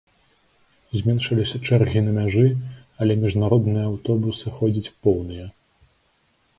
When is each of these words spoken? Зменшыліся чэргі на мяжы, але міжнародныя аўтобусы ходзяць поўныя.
Зменшыліся 1.01 1.61
чэргі 1.67 1.99
на 2.07 2.11
мяжы, 2.17 2.47
але 3.05 3.13
міжнародныя 3.27 3.83
аўтобусы 3.93 4.47
ходзяць 4.61 4.93
поўныя. 5.03 5.45